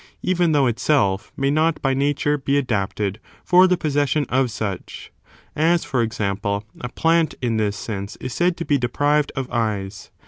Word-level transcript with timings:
uSect 0.25 0.47
®^®^ 0.49 0.53
though 0.53 0.63
itsclf 0.63 1.29
may 1.37 1.51
not 1.51 1.79
by 1.79 1.93
nature 1.93 2.35
be 2.35 2.57
adapted 2.57 3.19
for 3.45 3.67
the 3.67 3.77
possession 3.77 4.25
of 4.29 4.49
such; 4.49 5.11
as, 5.55 5.83
for 5.85 6.01
example, 6.01 6.65
a 6.79 6.89
plant 6.89 7.35
in 7.39 7.57
this 7.57 7.77
sense 7.77 8.15
is 8.15 8.33
said 8.33 8.57
to 8.57 8.65
be 8.65 8.79
deprived 8.79 9.31
of 9.35 9.47
eyes. 9.51 10.09